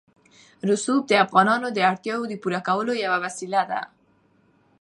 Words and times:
رسوب 0.69 1.01
د 1.07 1.13
افغانانو 1.25 1.67
د 1.73 1.79
اړتیاوو 1.91 2.29
د 2.29 2.33
پوره 2.41 2.59
کولو 2.67 2.93
یوه 3.03 3.17
وسیله 3.25 3.61
ده. 3.71 3.81